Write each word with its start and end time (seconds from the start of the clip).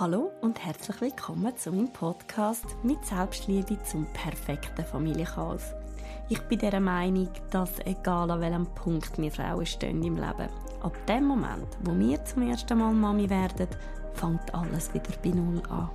Hallo 0.00 0.32
und 0.40 0.64
herzlich 0.64 0.98
willkommen 1.02 1.54
zu 1.54 1.70
meinem 1.70 1.92
Podcast 1.92 2.64
mit 2.82 3.04
Selbstliebe 3.04 3.76
zum 3.82 4.06
perfekten 4.14 4.86
Familienchaos. 4.86 5.74
Ich 6.30 6.40
bin 6.40 6.60
der 6.60 6.80
Meinung, 6.80 7.28
dass 7.50 7.78
egal 7.84 8.30
an 8.30 8.40
welchem 8.40 8.66
Punkt 8.74 9.18
wir 9.18 9.30
Frauen 9.30 9.66
stehen 9.66 10.02
im 10.02 10.16
Leben, 10.16 10.48
ab 10.80 10.96
dem 11.06 11.26
Moment, 11.26 11.68
wo 11.84 11.94
wir 11.94 12.24
zum 12.24 12.48
ersten 12.48 12.78
Mal 12.78 12.94
Mami 12.94 13.28
werden, 13.28 13.68
fängt 14.14 14.54
alles 14.54 14.94
wieder 14.94 15.12
bei 15.22 15.28
Null 15.28 15.60
an. 15.68 15.90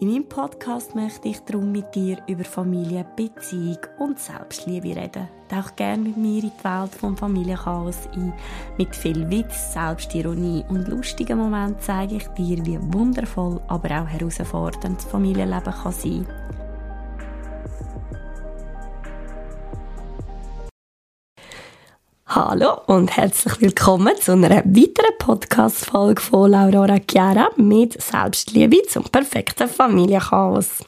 In 0.00 0.10
meinem 0.10 0.28
Podcast 0.28 0.96
möchte 0.96 1.28
ich 1.28 1.38
darum 1.44 1.70
mit 1.70 1.94
dir 1.94 2.18
über 2.26 2.44
Familie, 2.44 3.06
Beziehung 3.14 3.78
und 4.00 4.18
Selbstliebe 4.18 4.96
reden. 4.96 5.28
Tauch 5.48 5.76
gerne 5.76 6.02
mit 6.02 6.16
mir 6.16 6.42
in 6.42 6.50
die 6.50 6.64
Welt 6.64 6.92
vom 6.92 7.16
Familienchaos 7.16 8.08
ein. 8.16 8.32
Mit 8.78 8.96
viel 8.96 9.30
Witz, 9.30 9.74
Selbstironie 9.74 10.64
und 10.68 10.88
lustigen 10.88 11.38
Momenten 11.38 11.80
zeige 11.80 12.16
ich 12.16 12.26
dir, 12.28 12.66
wie 12.66 12.78
wundervoll, 12.80 13.60
aber 13.68 14.02
auch 14.02 14.08
herausfordernd 14.08 14.98
das 14.98 15.04
Familienleben 15.04 15.72
kann 15.72 15.92
sein 15.92 16.26
kann. 16.26 16.46
Hallo 22.26 22.80
und 22.86 23.16
herzlich 23.16 23.60
willkommen 23.60 24.16
zu 24.20 24.32
einer 24.32 24.50
weiteren 24.50 25.16
Podcast-Folge 25.20 26.20
von 26.20 26.50
Laura 26.50 26.98
Chiara 27.08 27.50
mit 27.56 28.02
Selbstliebe 28.02 28.82
zum 28.88 29.04
perfekten 29.04 29.68
Familienchaos. 29.68 30.84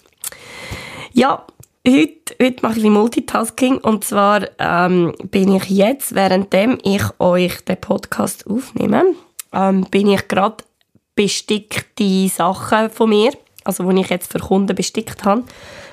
Ja, 1.13 1.47
heute, 1.91 2.35
heute 2.43 2.63
mache 2.63 2.79
ich 2.79 2.85
Multitasking 2.85 3.79
und 3.79 4.05
zwar 4.05 4.49
ähm, 4.59 5.15
bin 5.31 5.55
ich 5.55 5.71
jetzt, 5.71 6.15
währenddem 6.15 6.79
ich 6.83 7.03
euch 7.19 7.65
den 7.65 7.81
Podcast 7.81 8.47
aufnehme, 8.47 9.05
ähm, 9.53 9.87
bin 9.91 10.09
ich 10.09 10.29
gerade 10.29 10.57
bestickte 11.15 12.29
Sachen 12.29 12.91
von 12.91 13.11
mir, 13.11 13.33
also 13.65 13.91
die 13.91 14.01
ich 14.01 14.11
jetzt 14.11 14.31
für 14.31 14.39
Kunden 14.39 14.75
bestickt 14.75 15.25
habe, 15.25 15.45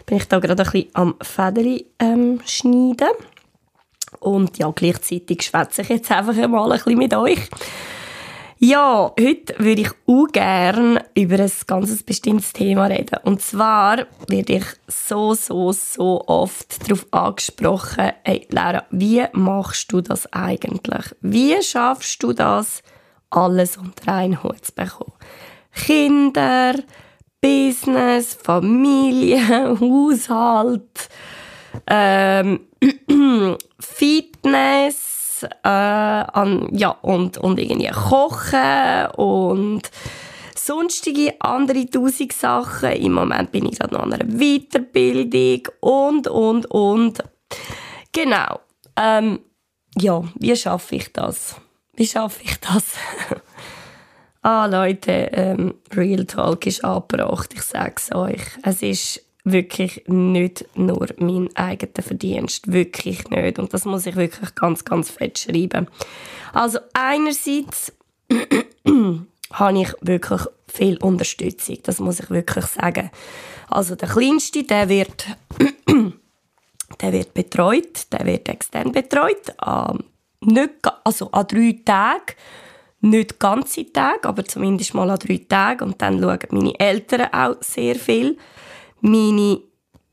bin 0.05 0.17
ich 0.17 0.27
da 0.27 0.39
gerade 0.39 0.63
ein 0.63 0.71
bisschen 0.71 0.89
am 0.93 1.15
Federli 1.21 1.85
ähm, 1.99 2.39
schneiden 2.45 3.09
und 4.19 4.57
ja, 4.57 4.71
gleichzeitig 4.73 5.43
schwätze 5.43 5.81
ich 5.81 5.89
jetzt 5.89 6.11
einfach 6.11 6.35
mal 6.47 6.71
ein 6.71 6.77
bisschen 6.77 6.97
mit 6.97 7.13
euch. 7.13 7.39
Ja, 8.67 9.13
heute 9.19 9.53
würde 9.59 9.81
ich 9.83 9.91
auch 10.07 10.25
gerne 10.31 11.05
über 11.13 11.37
ein 11.37 11.51
ganz 11.67 12.01
bestimmtes 12.01 12.51
Thema 12.51 12.87
reden. 12.87 13.19
Und 13.23 13.43
zwar 13.43 14.07
werde 14.27 14.53
ich 14.53 14.65
so, 14.87 15.35
so, 15.35 15.71
so 15.71 16.23
oft 16.25 16.81
darauf 16.81 17.05
angesprochen, 17.11 18.13
hey 18.23 18.47
Laura, 18.49 18.83
wie 18.89 19.23
machst 19.33 19.91
du 19.91 20.01
das 20.01 20.25
eigentlich? 20.33 21.05
Wie 21.21 21.61
schaffst 21.61 22.23
du 22.23 22.33
das, 22.33 22.81
alles 23.29 23.77
unter 23.77 24.11
einen 24.11 24.41
Hut 24.41 24.65
zu 24.65 24.73
bekommen? 24.73 25.13
Kinder, 25.71 26.73
Business, 27.39 28.33
Familie, 28.33 29.47
Haushalt, 29.79 31.09
ähm, 31.85 32.61
Fitness 33.79 35.04
äh, 35.43 35.67
an, 35.67 36.69
ja, 36.71 36.89
und, 37.01 37.37
und 37.37 37.59
irgendwie 37.59 37.89
Kochen 37.89 39.07
und 39.17 39.81
sonstige 40.55 41.35
andere 41.39 41.85
tausend 41.89 42.33
Sachen. 42.33 42.91
Im 42.91 43.13
Moment 43.13 43.51
bin 43.51 43.65
ich 43.65 43.79
gerade 43.79 43.93
noch 43.93 44.03
an 44.03 44.13
einer 44.13 44.25
Weiterbildung 44.25 45.67
und, 45.79 46.27
und, 46.27 46.65
und. 46.67 47.23
Genau. 48.11 48.59
Ähm, 48.95 49.39
ja, 49.97 50.23
wie 50.35 50.55
schaffe 50.55 50.95
ich 50.95 51.11
das? 51.13 51.55
Wie 51.95 52.05
schaffe 52.05 52.41
ich 52.43 52.59
das? 52.59 52.95
ah, 54.41 54.65
Leute, 54.65 55.29
ähm, 55.33 55.75
Real 55.95 56.25
Talk 56.25 56.65
ist 56.65 56.83
abgebracht. 56.83 57.53
Ich 57.53 57.61
sage 57.61 57.95
es 57.97 58.13
euch. 58.13 58.41
Es 58.63 58.81
ist 58.81 59.24
wirklich 59.45 60.03
nicht 60.07 60.65
nur 60.75 61.07
mein 61.17 61.55
eigener 61.55 62.01
Verdienst. 62.03 62.71
Wirklich 62.71 63.29
nicht. 63.29 63.59
Und 63.59 63.73
das 63.73 63.85
muss 63.85 64.05
ich 64.05 64.15
wirklich 64.15 64.53
ganz, 64.55 64.83
ganz 64.83 65.11
fett 65.11 65.37
schreiben. 65.37 65.87
Also 66.51 66.79
einerseits 66.93 67.93
habe 69.53 69.81
ich 69.81 69.93
wirklich 70.01 70.41
viel 70.67 70.97
Unterstützung. 70.97 71.77
Das 71.83 71.99
muss 71.99 72.19
ich 72.19 72.29
wirklich 72.29 72.65
sagen. 72.65 73.11
Also 73.69 73.95
der 73.95 74.09
Kleinste, 74.09 74.63
der 74.63 74.89
wird, 74.89 75.27
der 77.01 77.13
wird 77.13 77.33
betreut, 77.33 78.11
der 78.11 78.25
wird 78.25 78.49
extern 78.49 78.91
betreut. 78.91 79.53
An, 79.57 80.03
nicht, 80.41 80.71
also 81.03 81.31
an 81.31 81.47
drei 81.47 81.79
Tagen 81.85 82.33
nicht 83.01 83.39
ganze 83.39 83.91
Tage, 83.91 84.27
aber 84.27 84.43
zumindest 84.45 84.95
mal 84.95 85.09
an 85.09 85.19
drei 85.19 85.39
Tagen. 85.47 85.85
Und 85.85 86.01
dann 86.01 86.19
schauen 86.19 86.39
meine 86.49 86.79
Eltern 86.79 87.27
auch 87.31 87.61
sehr 87.61 87.95
viel. 87.95 88.37
Meine 89.01 89.61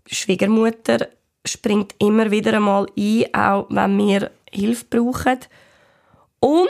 Schwiegermutter 0.06 1.08
springt 1.44 1.94
immer 1.98 2.30
wieder 2.30 2.54
einmal 2.54 2.86
ein, 2.96 3.34
auch 3.34 3.66
wenn 3.70 3.98
wir 3.98 4.30
Hilfe 4.50 4.84
brauchen. 4.88 5.38
Und, 6.40 6.68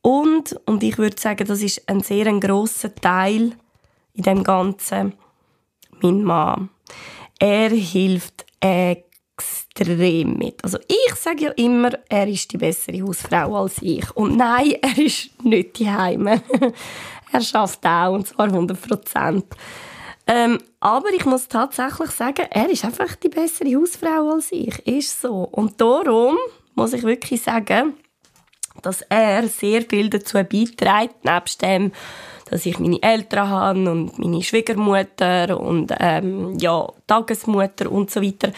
und, 0.00 0.60
und 0.66 0.82
ich 0.82 0.98
würde 0.98 1.20
sagen, 1.20 1.46
das 1.46 1.62
ist 1.62 1.88
ein 1.88 2.00
sehr 2.00 2.26
ein 2.26 2.40
grosser 2.40 2.94
Teil 2.94 3.52
in 4.14 4.22
dem 4.22 4.42
Ganzen, 4.42 5.14
mein 6.00 6.22
Mann. 6.22 6.70
Er 7.38 7.70
hilft 7.70 8.44
extrem 8.60 10.38
mit. 10.38 10.62
Also 10.64 10.78
ich 10.86 11.14
sage 11.14 11.44
ja 11.44 11.50
immer, 11.52 11.90
er 12.08 12.28
ist 12.28 12.52
die 12.52 12.58
bessere 12.58 13.02
Hausfrau 13.02 13.62
als 13.62 13.80
ich. 13.80 14.10
Und 14.16 14.36
nein, 14.36 14.74
er 14.82 14.98
ist 14.98 15.42
nicht 15.44 15.78
die 15.78 15.90
Heime. 15.90 16.42
er 17.32 17.40
schafft 17.40 17.84
auch, 17.86 18.14
und 18.14 18.26
zwar 18.26 18.46
100 18.46 18.80
Prozent. 18.80 19.46
Ähm, 20.26 20.58
aber 20.80 21.10
ich 21.10 21.24
muss 21.24 21.48
tatsächlich 21.48 22.10
sagen, 22.10 22.46
er 22.50 22.70
ist 22.70 22.84
einfach 22.84 23.16
die 23.16 23.28
bessere 23.28 23.74
Hausfrau 23.76 24.30
als 24.30 24.52
ich. 24.52 24.78
Ist 24.86 25.20
so. 25.20 25.48
Und 25.50 25.80
darum 25.80 26.36
muss 26.74 26.92
ich 26.92 27.02
wirklich 27.02 27.42
sagen, 27.42 27.94
dass 28.82 29.02
er 29.02 29.46
sehr 29.48 29.82
viel 29.82 30.08
dazu 30.08 30.38
beiträgt, 30.38 31.24
nebst 31.24 31.62
dem, 31.62 31.92
dass 32.50 32.66
ich 32.66 32.78
meine 32.78 33.02
Eltern 33.02 33.48
habe 33.48 33.90
und 33.90 34.18
meine 34.18 34.42
Schwiegermutter 34.42 35.58
und 35.58 35.92
ähm, 35.98 36.56
ja, 36.58 36.86
Tagesmutter 37.06 37.90
und 37.90 38.10
so 38.10 38.22
weiter, 38.22 38.52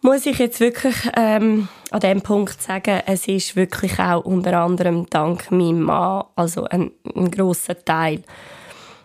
muss 0.00 0.26
ich 0.26 0.38
jetzt 0.38 0.58
wirklich 0.58 0.96
ähm, 1.16 1.68
an 1.90 2.00
dem 2.00 2.22
Punkt 2.22 2.60
sagen, 2.60 3.02
es 3.06 3.28
ist 3.28 3.54
wirklich 3.54 3.98
auch 4.00 4.24
unter 4.24 4.58
anderem 4.58 5.06
dank 5.08 5.50
meinem 5.52 5.82
Mann, 5.82 6.24
also 6.34 6.64
ein, 6.64 6.90
ein 7.14 7.30
grosser 7.30 7.84
Teil 7.84 8.24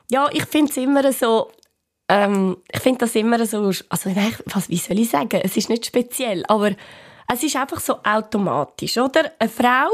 ja, 0.10 0.30
ich 0.32 0.46
finde 0.46 0.72
es 0.72 0.78
immer 0.78 1.12
so, 1.12 1.52
ähm, 2.10 2.58
ich 2.72 2.80
finde 2.80 3.00
das 3.00 3.16
immer 3.16 3.46
so, 3.46 3.72
also 3.90 4.12
was, 4.46 4.70
wie 4.70 4.78
soll 4.78 5.00
ich 5.00 5.10
sagen, 5.10 5.42
es 5.44 5.58
ist 5.58 5.70
nicht 5.70 5.86
speziell, 5.86 6.44
aber 6.48 6.72
es 7.32 7.44
ist 7.44 7.56
einfach 7.56 7.80
so 7.80 7.98
automatisch, 8.04 8.98
oder? 8.98 9.32
Eine 9.40 9.50
Frau, 9.50 9.90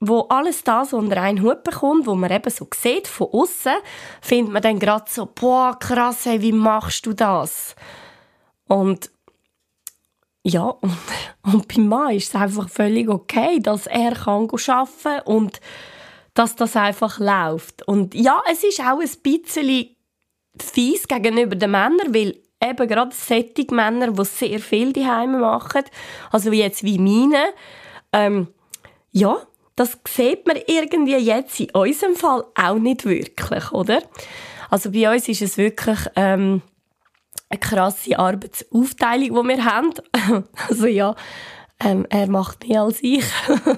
wo 0.00 0.20
alles 0.28 0.62
das 0.62 0.92
unter 0.92 1.20
einen 1.20 1.42
Hut 1.42 1.64
bekommt, 1.64 2.06
wo 2.06 2.14
man 2.14 2.30
eben 2.30 2.50
so 2.50 2.68
sieht 2.72 3.08
von 3.08 3.28
außen, 3.32 3.72
findet 4.20 4.52
man 4.52 4.62
dann 4.62 4.78
gerade 4.78 5.06
so, 5.08 5.26
boah, 5.26 5.76
krass, 5.78 6.26
hey, 6.26 6.40
wie 6.40 6.52
machst 6.52 7.04
du 7.06 7.12
das? 7.12 7.74
Und 8.68 9.10
ja, 10.44 10.62
und, 10.80 10.96
und 11.42 11.68
beim 11.68 11.88
Mann 11.88 12.14
ist 12.14 12.28
es 12.28 12.40
einfach 12.40 12.68
völlig 12.68 13.08
okay, 13.08 13.58
dass 13.60 13.86
er 13.88 14.12
kann 14.12 14.48
arbeiten 14.48 15.02
kann 15.02 15.20
und 15.24 15.60
dass 16.38 16.54
das 16.54 16.76
einfach 16.76 17.18
läuft. 17.18 17.82
Und 17.88 18.14
ja, 18.14 18.40
es 18.48 18.62
ist 18.62 18.80
auch 18.80 19.00
ein 19.00 19.10
bisschen 19.24 19.96
fies 20.60 21.08
gegenüber 21.08 21.56
den 21.56 21.72
Männern, 21.72 22.14
weil 22.14 22.36
eben 22.62 22.88
gerade 22.88 23.12
sättige 23.12 23.74
Männer, 23.74 24.12
die 24.12 24.24
sehr 24.24 24.60
viel 24.60 24.92
daheim 24.92 25.40
machen, 25.40 25.82
also 26.30 26.52
wie 26.52 26.60
jetzt 26.60 26.84
wie 26.84 26.98
meine, 26.98 27.44
ähm, 28.12 28.46
ja, 29.10 29.38
das 29.74 29.98
sieht 30.06 30.46
man 30.46 30.58
irgendwie 30.68 31.16
jetzt 31.16 31.58
in 31.58 31.70
unserem 31.70 32.14
Fall 32.14 32.44
auch 32.54 32.78
nicht 32.78 33.04
wirklich, 33.04 33.72
oder? 33.72 34.00
Also 34.70 34.92
bei 34.92 35.12
uns 35.12 35.28
ist 35.28 35.42
es 35.42 35.58
wirklich 35.58 35.98
ähm, 36.14 36.62
eine 37.48 37.58
krasse 37.58 38.16
Arbeitsaufteilung, 38.16 39.42
die 39.42 39.56
wir 39.56 39.64
haben. 39.64 39.92
also 40.68 40.86
ja, 40.86 41.16
ähm, 41.80 42.06
er 42.10 42.28
macht 42.28 42.66
mehr 42.66 42.82
als 42.82 43.02
ich. 43.02 43.24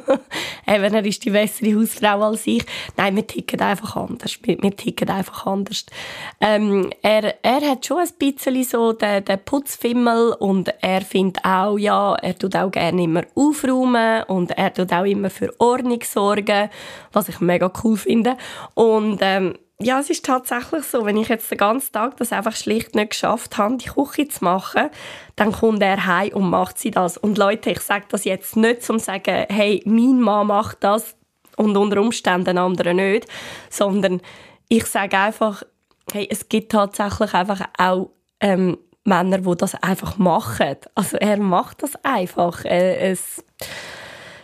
Eben, 0.67 0.95
er 0.95 1.05
ist 1.05 1.25
die 1.25 1.31
bessere 1.31 1.75
Hausfrau 1.77 2.23
als 2.23 2.47
ich. 2.47 2.65
Nein, 2.97 3.17
wir 3.17 3.27
ticken 3.27 3.61
einfach 3.61 3.97
anders. 3.97 4.39
Wir, 4.43 4.57
wir 4.63 4.75
ticken 4.75 5.11
einfach 5.11 5.47
anders. 5.47 5.85
Ähm, 6.41 6.91
er, 7.03 7.35
er 7.45 7.61
hat 7.61 7.85
schon 7.85 7.99
ein 7.99 8.09
bisschen 8.19 8.65
so 8.65 8.93
den, 8.95 9.25
den 9.25 9.45
Putzfimmel 9.45 10.35
und 10.39 10.73
er 10.81 11.03
findet 11.03 11.45
auch, 11.45 11.77
ja, 11.77 12.15
er 12.15 12.39
tut 12.39 12.57
auch 12.57 12.71
gerne 12.71 13.03
immer 13.03 13.25
aufräumen 13.35 14.23
und 14.25 14.53
er 14.53 14.73
tut 14.73 14.93
auch 14.93 15.05
immer 15.05 15.29
für 15.29 15.53
Ordnung 15.59 16.01
sorgen, 16.03 16.71
was 17.13 17.29
ich 17.29 17.41
mega 17.41 17.71
cool 17.85 17.99
finde. 17.99 18.39
Und 18.75 19.19
ähm, 19.21 19.55
ja, 19.81 19.99
es 19.99 20.11
ist 20.11 20.25
tatsächlich 20.25 20.85
so, 20.85 21.07
wenn 21.07 21.17
ich 21.17 21.29
jetzt 21.29 21.51
den 21.51 21.59
ganzen 21.59 21.93
Tag 21.93 22.17
das 22.19 22.33
einfach 22.33 22.55
schlicht 22.55 22.95
nicht 22.95 23.11
geschafft 23.11 23.57
habe, 23.57 23.79
die 23.79 23.89
Küche 23.89 24.29
zu 24.29 24.45
machen, 24.45 24.91
dann 25.37 25.53
kommt 25.53 25.83
er 25.83 26.07
heim 26.07 26.35
und 26.35 26.51
macht 26.51 26.79
sie 26.79 26.91
das. 26.91 27.17
Und 27.17 27.39
Leute, 27.39 27.71
ich 27.71 27.81
sage 27.81 28.05
das 28.11 28.25
jetzt 28.25 28.57
nicht, 28.57 28.89
um 28.91 28.99
zu 28.99 29.07
sagen, 29.07 29.47
hey, 29.49 29.83
mein 29.87 30.21
Mann 30.21 30.49
macht 30.49 30.85
das 30.85 31.17
und 31.57 31.77
unter 31.77 32.01
Umständen 32.01 32.59
andere 32.59 32.95
nicht, 32.95 33.27
sondern 33.71 34.21
ich 34.69 34.85
sage 34.85 35.19
einfach, 35.19 35.63
hey, 36.13 36.29
es 36.31 36.49
gibt 36.49 36.73
tatsächlich 36.73 37.33
einfach 37.33 37.63
auch 37.79 38.11
ähm, 38.41 38.79
Männer, 39.05 39.39
die 39.39 39.57
das 39.57 39.75
einfach 39.77 40.19
machen. 40.19 40.77
Also 40.95 41.17
er 41.17 41.39
macht 41.39 41.83
das 41.83 41.93
einfach. 42.05 42.65
Äh, 42.65 43.11
es, 43.13 43.45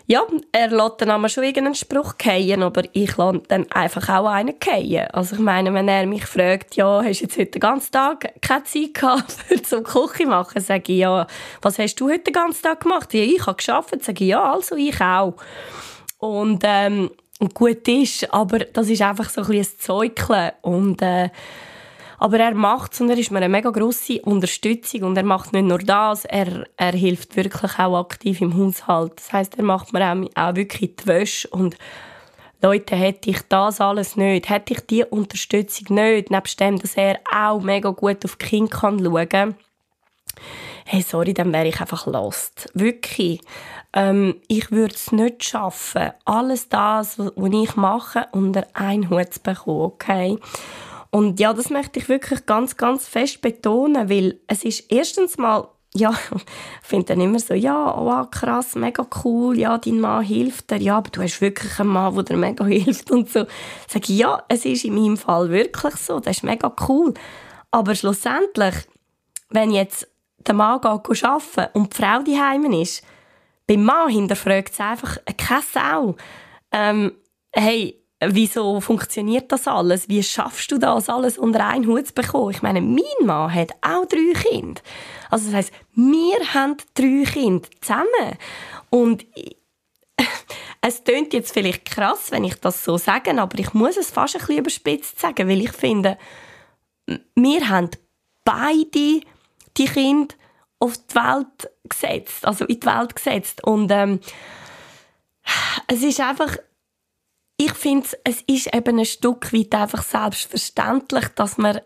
ja, 0.06 0.22
er 0.52 0.68
lässt 0.68 1.00
dann 1.00 1.10
einmal 1.10 1.28
schon 1.28 1.44
irgendeinen 1.44 1.74
Spruch 1.74 2.14
fallen, 2.20 2.62
aber 2.62 2.82
ich 2.92 3.16
lasse 3.16 3.42
dann 3.48 3.70
einfach 3.72 4.08
auch 4.08 4.28
einen 4.28 4.54
fallen. 4.62 5.08
Also 5.12 5.36
ich 5.36 5.40
meine, 5.40 5.74
wenn 5.74 5.88
er 5.88 6.06
mich 6.06 6.24
fragt, 6.26 6.76
ja, 6.76 7.02
hast 7.02 7.20
du 7.20 7.24
jetzt 7.24 7.38
heute 7.38 7.52
den 7.52 7.60
ganzen 7.60 7.92
Tag 7.92 8.32
keine 8.40 8.64
Zeit 8.64 8.94
gehabt, 8.94 9.32
für 9.32 9.62
zum 9.62 9.82
Küche 9.82 10.26
machen, 10.26 10.60
sage 10.60 10.92
ich, 10.92 11.00
ja, 11.00 11.26
was 11.60 11.78
hast 11.78 11.96
du 11.96 12.08
heute 12.08 12.24
den 12.24 12.34
ganzen 12.34 12.62
Tag 12.62 12.80
gemacht? 12.80 13.12
Ja, 13.14 13.22
ich 13.22 13.46
habe 13.46 13.56
geschafft, 13.56 14.04
sage 14.04 14.24
ich, 14.24 14.30
ja, 14.30 14.52
also 14.52 14.76
ich 14.76 15.00
auch. 15.00 15.34
Und, 16.18 16.62
ähm, 16.64 17.10
gut 17.54 17.86
ist, 17.88 18.32
aber 18.32 18.60
das 18.60 18.88
ist 18.88 19.02
einfach 19.02 19.28
so 19.28 19.42
ein 19.42 19.48
bisschen 19.48 19.74
ein 19.76 19.80
Zeugeln 19.80 20.52
und 20.62 21.02
äh, 21.02 21.28
aber 22.18 22.38
er 22.38 22.54
macht 22.54 22.92
es 22.92 23.00
und 23.00 23.10
er 23.10 23.18
ist 23.18 23.30
mir 23.30 23.38
eine 23.38 23.48
mega 23.48 23.70
grosse 23.70 24.20
Unterstützung 24.22 25.02
und 25.02 25.16
er 25.16 25.24
macht 25.24 25.52
nicht 25.52 25.66
nur 25.66 25.78
das, 25.78 26.24
er, 26.24 26.66
er 26.76 26.92
hilft 26.92 27.36
wirklich 27.36 27.78
auch 27.78 27.98
aktiv 27.98 28.40
im 28.40 28.56
Haushalt. 28.56 29.12
Das 29.16 29.32
heißt, 29.32 29.58
er 29.58 29.64
macht 29.64 29.92
mir 29.92 30.04
auch, 30.04 30.30
auch 30.34 30.54
wirklich 30.54 30.96
die 30.96 31.06
Wäsche 31.06 31.48
und 31.48 31.76
Leute, 32.62 32.96
hätte 32.96 33.30
ich 33.30 33.42
das 33.48 33.80
alles 33.80 34.16
nicht, 34.16 34.48
hätte 34.48 34.72
ich 34.72 34.80
die 34.86 35.04
Unterstützung 35.04 35.94
nicht, 35.94 36.30
nebst 36.30 36.58
dem, 36.58 36.78
dass 36.78 36.96
er 36.96 37.20
auch 37.30 37.60
mega 37.60 37.90
gut 37.90 38.24
auf 38.24 38.36
die 38.36 38.46
Kinder 38.46 38.78
kann 38.78 39.04
schauen 39.04 39.28
kann, 39.28 39.54
hey, 40.86 41.02
sorry, 41.02 41.34
dann 41.34 41.52
wäre 41.52 41.68
ich 41.68 41.80
einfach 41.80 42.06
lost. 42.06 42.70
Wirklich. 42.74 43.40
Ähm, 43.92 44.36
ich 44.48 44.70
würde 44.70 44.94
es 44.94 45.12
nicht 45.12 45.44
schaffen, 45.44 46.12
alles 46.24 46.68
das, 46.68 47.18
was 47.18 47.32
ich 47.52 47.76
mache, 47.76 48.26
unter 48.32 48.66
einen 48.74 49.10
Hut 49.10 49.34
zu 49.34 49.40
bekommen, 49.40 49.80
okay? 49.80 50.38
Und 51.16 51.40
ja, 51.40 51.54
das 51.54 51.70
möchte 51.70 51.98
ich 51.98 52.10
wirklich 52.10 52.44
ganz, 52.44 52.76
ganz 52.76 53.08
fest 53.08 53.40
betonen, 53.40 54.10
weil 54.10 54.38
es 54.48 54.64
ist 54.64 54.92
erstens 54.92 55.38
mal 55.38 55.68
ja, 55.94 56.10
ich 56.34 56.86
finde 56.86 57.06
dann 57.06 57.22
immer 57.22 57.38
so, 57.38 57.54
ja, 57.54 57.96
oh, 57.96 58.26
krass, 58.30 58.74
mega 58.74 59.06
cool, 59.24 59.58
ja, 59.58 59.78
dein 59.78 59.98
Mann 59.98 60.22
hilft 60.22 60.70
dir, 60.70 60.76
ja, 60.76 60.98
aber 60.98 61.08
du 61.08 61.22
hast 61.22 61.40
wirklich 61.40 61.80
einen 61.80 61.88
Mann, 61.88 62.14
der 62.16 62.24
dir 62.24 62.36
mega 62.36 62.64
hilft 62.66 63.10
und 63.10 63.30
so. 63.30 63.46
Ich, 63.94 64.08
ja, 64.08 64.42
es 64.48 64.66
ist 64.66 64.84
in 64.84 64.94
meinem 64.94 65.16
Fall 65.16 65.48
wirklich 65.48 65.94
so, 65.94 66.20
das 66.20 66.36
ist 66.36 66.42
mega 66.42 66.70
cool. 66.86 67.14
Aber 67.70 67.94
schlussendlich, 67.94 68.74
wenn 69.48 69.70
jetzt 69.70 70.06
der 70.46 70.54
Mann 70.54 70.82
geht 70.82 71.24
arbeiten 71.24 71.78
und 71.78 71.94
die 71.94 71.96
Frau 71.96 72.22
daheim 72.24 72.70
ist, 72.72 73.02
beim 73.66 73.84
Mann 73.84 74.10
hinterfragt 74.10 74.74
es 74.74 74.80
einfach 74.80 75.16
keine 75.38 75.62
Sau. 75.62 76.16
Ähm, 76.72 77.12
hey, 77.52 78.05
wieso 78.20 78.80
funktioniert 78.80 79.52
das 79.52 79.68
alles? 79.68 80.08
Wie 80.08 80.22
schaffst 80.22 80.70
du 80.72 80.78
das 80.78 81.08
alles 81.08 81.38
unter 81.38 81.66
einen 81.66 81.86
Hut 81.86 82.08
zu 82.08 82.14
bekommen? 82.14 82.50
Ich 82.50 82.62
meine, 82.62 82.80
mein 82.80 83.02
Mann 83.22 83.52
hat 83.52 83.72
auch 83.82 84.06
drei 84.06 84.32
Kinder. 84.34 84.80
Also 85.30 85.46
das 85.46 85.54
heißt, 85.54 85.72
wir 85.94 86.54
haben 86.54 86.76
drei 86.94 87.24
Kinder 87.24 87.68
zusammen. 87.80 88.38
Und 88.90 89.26
es 90.80 91.04
klingt 91.04 91.34
jetzt 91.34 91.52
vielleicht 91.52 91.84
krass, 91.84 92.30
wenn 92.30 92.44
ich 92.44 92.54
das 92.56 92.84
so 92.84 92.96
sage, 92.96 93.38
aber 93.38 93.58
ich 93.58 93.74
muss 93.74 93.96
es 93.96 94.10
fast 94.10 94.36
ein 94.36 94.40
bisschen 94.40 94.58
überspitzt 94.58 95.20
sagen, 95.20 95.48
weil 95.48 95.60
ich 95.60 95.72
finde, 95.72 96.16
wir 97.34 97.68
haben 97.68 97.90
beide 98.44 99.20
die 99.76 99.84
Kinder 99.84 100.34
auf 100.78 100.94
die 100.96 101.14
Welt 101.14 101.70
gesetzt, 101.88 102.46
also 102.46 102.64
in 102.64 102.80
die 102.80 102.86
Welt 102.86 103.14
gesetzt. 103.14 103.62
Und 103.64 103.90
ähm, 103.90 104.20
es 105.86 106.02
ist 106.02 106.20
einfach 106.20 106.56
ich 107.56 107.72
finde, 107.72 108.08
es 108.24 108.42
ist 108.42 108.74
eben 108.74 108.98
ein 108.98 109.04
Stück 109.04 109.52
weit 109.52 109.74
einfach 109.74 110.02
selbstverständlich, 110.02 111.28
dass 111.34 111.56
man 111.58 111.80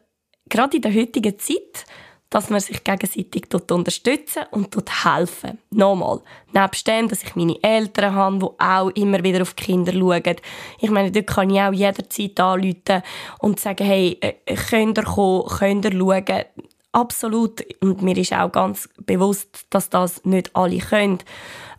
gerade 0.48 0.76
in 0.76 0.82
der 0.82 0.94
heutigen 0.94 1.38
Zeit, 1.38 1.86
dass 2.28 2.48
man 2.48 2.60
sich 2.60 2.84
gegenseitig 2.84 3.46
unterstützen 3.70 4.44
und 4.52 4.74
helfen. 5.04 5.58
Nochmal, 5.70 6.20
nebst 6.52 6.86
dem, 6.86 7.08
dass 7.08 7.24
ich 7.24 7.34
meine 7.34 7.60
Eltern 7.62 8.14
habe, 8.14 8.38
die 8.38 8.62
auch 8.62 8.90
immer 8.90 9.22
wieder 9.22 9.42
auf 9.42 9.54
die 9.54 9.64
Kinder 9.64 9.92
schauen. 9.92 10.36
Ich 10.80 10.90
meine, 10.90 11.10
dort 11.10 11.26
kann 11.26 11.50
ich 11.50 11.60
auch 11.60 11.72
jederzeit 11.72 12.38
anrufen 12.38 13.02
und 13.40 13.58
sagen, 13.58 13.84
hey, 13.84 14.16
äh, 14.20 14.54
könnt 14.54 14.98
ihr 14.98 15.04
kommen, 15.04 15.48
könnt 15.48 15.84
ihr 15.84 15.92
schauen? 15.92 16.44
Absolut. 16.92 17.64
Und 17.80 18.02
mir 18.02 18.16
ist 18.16 18.32
auch 18.32 18.50
ganz 18.50 18.88
bewusst, 19.04 19.66
dass 19.70 19.90
das 19.90 20.24
nicht 20.24 20.54
alle 20.54 20.78
können. 20.78 21.18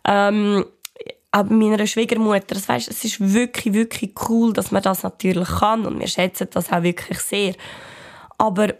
Ähm, 0.06 0.64
bei 1.32 1.54
meiner 1.54 1.86
Schwiegermutter, 1.86 2.54
das 2.54 2.68
weißt, 2.68 2.88
es 2.88 3.04
ist 3.04 3.32
wirklich, 3.32 3.74
wirklich 3.74 4.14
cool, 4.28 4.52
dass 4.52 4.70
man 4.70 4.82
das 4.82 5.02
natürlich 5.02 5.48
kann 5.48 5.86
und 5.86 5.98
wir 5.98 6.06
schätzen 6.06 6.48
das 6.52 6.70
auch 6.70 6.82
wirklich 6.82 7.18
sehr. 7.20 7.54
Aber 8.38 8.74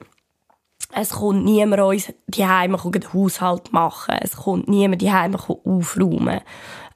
es 0.95 1.11
kommt 1.11 1.45
niemand 1.45 1.81
uns 1.83 2.13
die 2.27 2.47
Heime 2.47 2.77
den 2.77 3.13
Haushalt 3.13 3.73
machen. 3.73 4.17
Es 4.21 4.37
kommt 4.37 4.69
niemand 4.69 5.01
die 5.01 5.11
Heime 5.11 5.39
aufräumen. 5.39 6.41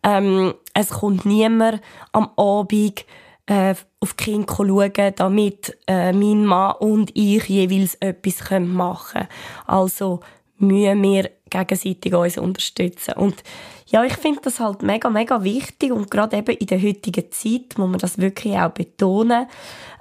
Ähm, 0.02 0.54
es 0.74 0.90
kommt 0.90 1.24
niemand 1.24 1.80
am 2.12 2.30
Abend 2.36 3.06
äh, 3.46 3.74
auf 4.00 4.14
die 4.14 4.24
Kinder 4.24 4.54
schauen, 4.54 5.12
damit 5.16 5.78
äh, 5.86 6.12
mein 6.12 6.44
Mann 6.44 6.74
und 6.80 7.10
ich 7.16 7.48
jeweils 7.48 7.94
etwas 7.96 8.50
machen 8.60 9.12
können. 9.12 9.28
Also 9.66 10.20
müssen 10.58 11.02
wir 11.02 11.30
gegenseitig 11.64 12.14
uns 12.14 12.38
unterstützen. 12.38 13.14
Und 13.14 13.42
ja, 13.86 14.04
ich 14.04 14.14
finde 14.14 14.40
das 14.42 14.60
halt 14.60 14.82
mega, 14.82 15.08
mega 15.10 15.42
wichtig 15.44 15.92
und 15.92 16.10
gerade 16.10 16.36
eben 16.36 16.56
in 16.56 16.66
der 16.66 16.82
heutigen 16.82 17.30
Zeit 17.30 17.78
muss 17.78 17.88
man 17.88 17.98
das 17.98 18.18
wirklich 18.18 18.54
auch 18.56 18.70
betonen. 18.70 19.46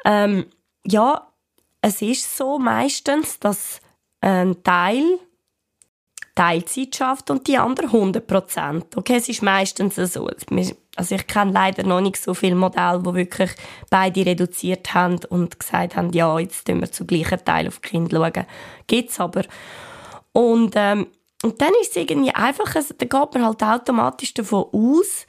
Ähm, 0.05 0.45
ja, 0.85 1.31
es 1.81 2.01
ist 2.01 2.35
so 2.35 2.57
meistens, 2.57 3.39
dass 3.39 3.79
ein 4.21 4.63
Teil 4.63 5.19
Teilzeit 6.35 6.93
schafft 6.93 7.31
und 7.31 7.47
die 7.47 7.57
andere 7.57 7.87
100 7.87 8.27
Prozent. 8.27 8.97
Okay, 8.97 9.15
es 9.15 9.29
ist 9.29 9.41
meistens 9.41 9.95
so. 9.95 10.29
Also 10.97 11.15
ich 11.15 11.27
kenne 11.27 11.51
leider 11.51 11.83
noch 11.83 12.01
nicht 12.01 12.17
so 12.17 12.33
viele 12.33 12.55
Modelle, 12.55 13.05
wo 13.05 13.15
wirklich 13.15 13.51
beide 13.89 14.25
reduziert 14.25 14.93
haben 14.93 15.19
und 15.29 15.57
gesagt 15.57 15.95
haben, 15.95 16.11
ja, 16.11 16.37
jetzt 16.37 16.67
tun 16.67 16.81
wir 16.81 16.91
zu 16.91 17.05
gleichen 17.05 17.43
Teil 17.45 17.69
auf 17.69 17.79
die 17.79 17.89
Kinder 17.89 18.17
schauen. 18.17 18.45
Gibt's 18.87 19.19
aber. 19.19 19.43
Und 20.33 20.73
ähm, 20.75 21.07
und 21.43 21.61
dann 21.61 21.73
ist 21.81 21.91
es 21.91 21.97
irgendwie 21.97 22.31
einfach, 22.31 22.75
also, 22.75 22.93
da 22.97 23.05
geht 23.05 23.33
man 23.33 23.45
halt 23.45 23.63
automatisch 23.63 24.33
davon 24.33 24.65
aus, 24.71 25.25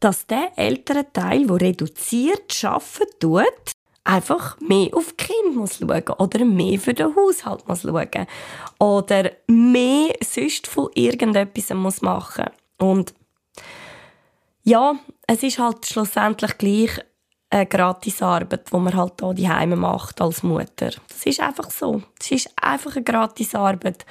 dass 0.00 0.26
der 0.26 0.52
ältere 0.56 1.12
Teil, 1.12 1.46
der 1.46 1.60
reduziert 1.60 2.64
arbeiten 2.64 3.18
tut, 3.20 3.72
einfach 4.04 4.58
mehr 4.60 4.88
auf 4.92 5.12
die 5.12 5.24
Kinder 5.24 5.60
muss 5.60 5.78
schauen 5.78 6.16
oder 6.18 6.44
mehr 6.44 6.78
für 6.78 6.94
den 6.94 7.14
Haushalt 7.14 7.68
muss 7.68 7.82
schauen 7.82 8.26
oder 8.78 9.30
mehr 9.46 10.14
sonst 10.24 10.66
von 10.66 10.88
irgendetwas 10.94 11.70
muss 11.70 12.02
machen 12.02 12.46
und 12.78 13.14
ja, 14.64 14.94
es 15.26 15.42
ist 15.42 15.58
halt 15.58 15.86
schlussendlich 15.86 16.56
gleich 16.58 16.90
eine 17.50 17.66
Gratisarbeit, 17.66 18.72
die 18.72 18.76
man 18.76 18.94
halt 18.94 19.14
hier 19.20 19.34
die 19.34 19.48
Heime 19.48 19.76
macht 19.76 20.20
als 20.20 20.42
Mutter. 20.42 20.90
Das 21.08 21.26
ist 21.26 21.40
einfach 21.40 21.70
so. 21.70 22.02
Es 22.18 22.30
ist 22.30 22.50
einfach 22.60 22.94
eine 22.94 23.04
Gratisarbeit. 23.04 24.06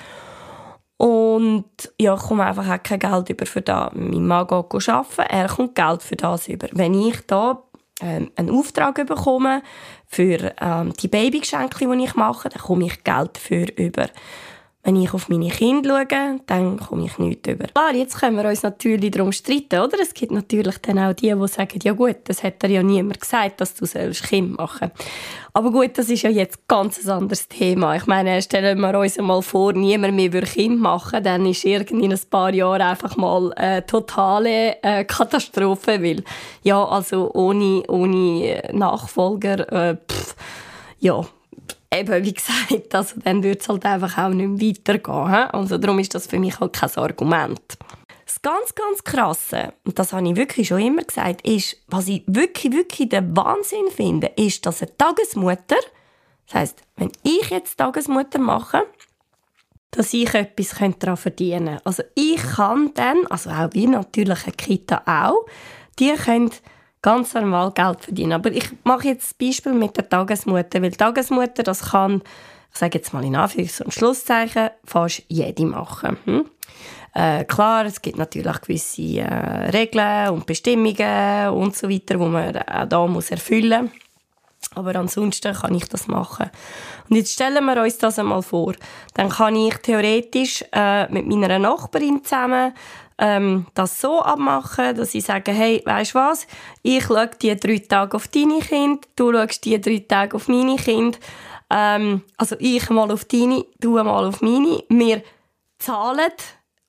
Und 1.02 1.66
ja, 2.00 2.14
ich 2.14 2.22
komme 2.22 2.46
einfach 2.46 2.70
auch 2.70 2.84
kein 2.84 3.00
Geld 3.00 3.32
über 3.32 3.48
für 3.48 3.64
das. 3.64 3.90
Mein 3.96 4.28
Mann 4.28 4.46
geht 4.46 4.88
arbeiten, 4.88 5.22
er 5.30 5.48
kommt 5.48 5.74
Geld 5.74 6.04
für 6.04 6.16
das 6.16 6.48
über. 6.48 6.68
Wenn 6.74 6.94
ich 6.94 7.26
da 7.26 7.64
ähm, 8.02 8.30
einen 8.36 8.52
Auftrag 8.52 9.04
bekomme 9.08 9.64
für 10.06 10.54
ähm, 10.62 10.94
die 10.94 11.08
Babygeschenke, 11.08 11.88
die 11.88 12.04
ich 12.04 12.14
mache, 12.14 12.50
dann 12.50 12.62
komme 12.62 12.86
ich 12.86 13.04
Geld 13.04 13.36
dafür 13.36 13.66
über. 13.78 14.10
Wenn 14.84 14.96
ich 14.96 15.14
auf 15.14 15.30
meine 15.30 15.50
Kinder 15.50 16.08
schaue, 16.10 16.40
dann 16.48 16.80
komme 16.80 17.06
ich 17.06 17.20
nicht 17.20 17.46
über. 17.46 17.66
Klar, 17.66 17.94
jetzt 17.94 18.20
können 18.20 18.38
wir 18.38 18.50
uns 18.50 18.64
natürlich 18.64 19.12
darum 19.12 19.32
streiten, 19.32 19.80
oder? 19.80 20.00
Es 20.02 20.14
gibt 20.14 20.32
natürlich 20.32 20.80
dann 20.80 20.98
auch 20.98 21.14
die, 21.14 21.32
die 21.34 21.48
sagen, 21.48 21.80
ja 21.84 21.94
gut, 21.94 22.18
das 22.24 22.44
hat 22.44 22.64
ja 22.68 22.82
niemand 22.82 23.22
gesagt, 23.22 23.62
dass 23.62 23.76
du 23.76 23.86
selbst 23.86 24.24
Kind 24.24 24.58
machen 24.58 24.92
Aber 25.54 25.72
gut, 25.72 25.98
das 26.00 26.10
ist 26.10 26.24
ja 26.24 26.32
jetzt 26.32 26.68
ganz 26.68 27.06
ein 27.06 27.12
anderes 27.12 27.48
Thema. 27.48 27.96
Ich 27.96 28.08
meine, 28.08 28.42
stellen 28.42 28.80
wir 28.80 28.98
uns 28.98 29.20
mal 29.20 29.44
vor, 29.44 29.74
niemand 29.74 30.16
mehr 30.16 30.34
würde 30.34 30.48
Kind 30.48 30.82
machen, 30.82 31.24
dann 31.24 31.46
ist 31.46 31.64
irgendwie 31.64 32.06
in 32.06 32.14
ein 32.14 32.20
paar 32.32 32.52
Jahren 32.52 32.82
einfach 32.82 33.16
mal 33.18 33.54
eine 33.54 33.86
totale 33.86 34.82
äh, 34.82 35.06
Katastrophe, 35.06 36.02
weil 36.02 36.24
ja, 36.64 36.84
also 36.84 37.32
ohne, 37.34 37.84
ohne 37.88 38.64
Nachfolger, 38.74 39.72
äh, 39.92 39.96
pff, 39.96 40.36
ja, 41.00 41.24
eben, 41.94 42.24
wie 42.24 42.34
gesagt, 42.34 42.96
also 42.96 43.20
dann 43.24 43.44
würde 43.44 43.60
es 43.60 43.70
halt 43.70 43.86
einfach 43.86 44.18
auch 44.18 44.30
nicht 44.30 44.48
mehr 44.48 44.70
weitergehen. 44.70 45.50
Also 45.52 45.78
darum 45.78 46.00
ist 46.00 46.16
das 46.16 46.28
für 46.28 46.40
mich 46.40 46.60
halt 46.60 46.74
kein 46.74 46.96
Argument. 46.96 47.78
Das 48.26 48.42
ganz, 48.42 48.74
ganz 48.76 49.04
Krasse, 49.04 49.74
und 49.84 50.00
das 50.00 50.14
habe 50.14 50.28
ich 50.28 50.36
wirklich 50.36 50.70
schon 50.70 50.82
immer 50.82 51.04
gesagt, 51.04 51.46
ist, 51.46 51.78
was 51.88 52.08
ich 52.08 52.24
wirklich, 52.28 52.72
wirklich 52.72 53.10
den 53.10 53.36
Wahnsinn 53.36 53.90
finde, 53.94 54.28
ist, 54.38 54.66
dass 54.66 54.82
eine 54.82 54.96
Tagesmutter, 54.98 55.76
das 56.46 56.56
heisst, 56.56 56.84
wenn 56.96 57.12
ich 57.24 57.50
jetzt 57.50 57.78
Tagesmutter 57.78 58.40
mache, 58.40 58.84
dass 59.92 60.14
ich 60.14 60.34
etwas 60.34 60.76
daran 61.00 61.18
verdienen 61.18 61.66
könnte. 61.66 61.86
Also 61.86 62.04
ich 62.16 62.42
kann 62.42 62.92
dann, 62.94 63.28
also 63.28 63.50
auch 63.50 63.70
wie 63.74 63.88
natürlich 63.88 64.44
eine 64.46 64.54
Kita 64.54 65.04
auch, 65.06 65.46
die 66.00 66.14
können 66.14 66.52
ganz 67.02 67.34
normal 67.34 67.72
Geld 67.72 68.02
verdienen. 68.02 68.34
Aber 68.34 68.52
ich 68.52 68.70
mache 68.84 69.08
jetzt 69.08 69.32
das 69.32 69.34
Beispiel 69.34 69.74
mit 69.74 69.98
der 69.98 70.08
Tagesmutter, 70.08 70.82
weil 70.82 70.92
die 70.92 70.98
Tagesmutter, 70.98 71.64
das 71.64 71.92
kann, 71.92 72.22
ich 72.72 72.80
sage 72.80 72.98
jetzt 72.98 73.14
mal 73.14 73.24
in 73.24 73.36
Anführungs- 73.36 73.82
und 73.84 73.94
Schlusszeichen, 73.94 74.70
fast 74.84 75.24
jede 75.28 75.66
machen. 75.66 76.18
Hm? 76.26 76.46
Äh, 77.14 77.44
klar, 77.44 77.86
es 77.86 78.02
gibt 78.02 78.18
natürlich 78.18 78.62
gewisse 78.62 79.20
äh, 79.20 79.70
Regeln 79.72 80.30
und 80.30 80.46
Bestimmungen 80.46 81.50
und 81.50 81.76
so 81.76 81.90
weiter, 81.90 82.20
wo 82.20 82.28
man 82.28 82.56
auch 82.58 82.86
da 82.88 83.08
muss 83.08 83.32
erfüllen 83.32 83.84
muss. 83.84 83.92
Aber 84.76 84.96
ansonsten 84.96 85.54
kann 85.54 85.76
ich 85.76 85.90
das 85.90 86.08
machen. 86.08 86.50
Und 87.10 87.16
jetzt 87.18 87.34
stellen 87.34 87.66
wir 87.66 87.82
uns 87.82 87.98
das 87.98 88.20
einmal 88.20 88.42
vor. 88.42 88.74
Dann 89.16 89.30
kann 89.30 89.56
ich 89.56 89.76
theoretisch 89.78 90.64
äh, 90.72 91.12
mit 91.12 91.26
meiner 91.28 91.60
Nachbarin 91.60 92.24
zusammen 92.24 92.74
ähm, 93.22 93.68
das 93.74 94.02
so 94.02 94.22
abmachen, 94.22 94.96
dass 94.96 95.16
ich 95.16 95.24
sage, 95.24 95.52
hey, 95.52 95.82
weißt 95.86 96.16
was? 96.16 96.48
Ich 96.82 97.06
schaue 97.06 97.30
die 97.42 97.56
drei 97.56 97.78
Tage 97.78 98.18
auf 98.18 98.28
deine 98.28 98.60
Kinder, 98.60 99.00
du 99.16 99.32
schaust 99.32 99.64
die 99.64 99.80
drei 99.80 100.04
Tage 100.06 100.36
auf 100.36 100.48
meine 100.48 100.76
Kinder. 100.76 101.18
Ähm, 101.70 102.24
also 102.36 102.58
ich 102.60 102.90
mal 102.90 103.12
auf 103.12 103.24
deine, 103.26 103.66
du 103.80 103.92
mal 103.92 104.28
auf 104.28 104.42
meine. 104.42 104.84
Wir 104.90 105.24
zahlen 105.80 106.32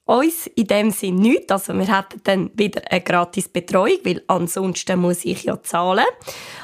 uns 0.06 0.48
in 0.48 0.66
dem 0.66 0.90
Sinn 0.90 1.16
nichts. 1.16 1.52
Also 1.52 1.74
wir 1.74 1.86
hätten 1.86 2.20
dann 2.24 2.50
wieder 2.54 2.82
eine 2.90 3.00
gratis 3.00 3.48
Betreuung, 3.48 3.98
weil 4.02 4.24
ansonsten 4.26 4.98
muss 4.98 5.24
ich 5.24 5.44
ja 5.44 5.62
zahlen. 5.62 6.06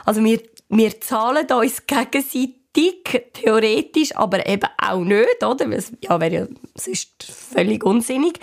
Also 0.04 0.24
wir 0.24 0.40
wir 0.68 1.00
zahlen 1.00 1.46
uns 1.50 1.86
gegenseitig, 1.86 3.30
theoretisch, 3.32 4.14
aber 4.14 4.46
eben 4.46 4.68
auch 4.76 5.00
nicht, 5.00 5.42
oder? 5.42 5.68
Es 5.70 5.92
ja, 6.02 6.20
wäre 6.20 6.34
ja 6.34 6.46
sonst 6.74 7.22
völlig 7.22 7.84
unsinnig. 7.84 8.38